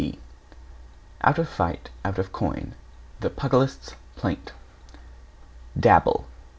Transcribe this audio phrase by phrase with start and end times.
[0.01, 0.17] D
[1.23, 2.73] Out of fight, out of coin.
[3.19, 4.51] The Pugilist's Plaint.
[5.79, 6.35] =DABBLE= v.